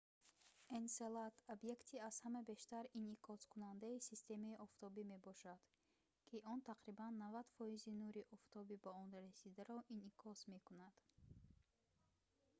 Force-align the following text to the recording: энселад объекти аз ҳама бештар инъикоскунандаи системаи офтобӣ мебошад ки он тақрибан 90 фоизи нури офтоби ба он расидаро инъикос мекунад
энселад 0.79 1.33
объекти 1.55 1.95
аз 2.09 2.15
ҳама 2.25 2.41
бештар 2.51 2.83
инъикоскунандаи 2.99 4.05
системаи 4.09 4.59
офтобӣ 4.65 5.01
мебошад 5.13 5.61
ки 6.27 6.37
он 6.51 6.59
тақрибан 6.71 7.11
90 7.23 7.55
фоизи 7.57 7.91
нури 8.01 8.23
офтоби 8.35 8.75
ба 8.83 8.89
он 9.01 9.07
расидаро 9.25 9.77
инъикос 9.95 10.39
мекунад 10.53 10.95